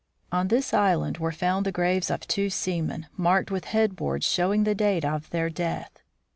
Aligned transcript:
On 0.31 0.47
this 0.47 0.73
island 0.73 1.19
were 1.19 1.31
found 1.31 1.63
the 1.63 1.71
graves 1.71 2.09
of 2.09 2.21
two 2.27 2.49
seamen 2.49 3.05
marked 3.15 3.51
with 3.51 3.65
headboards 3.65 4.25
showing 4.25 4.63
the 4.63 4.73
date 4.73 5.05
of 5.05 5.29
their 5.29 5.47
death. 5.47 5.99